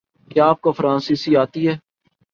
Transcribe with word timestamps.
کیا 0.31 0.45
اپ 0.49 0.57
کو 0.63 0.69
فرانسیسی 0.71 1.31
آتی 1.43 1.61
ہے؟ 1.67 1.75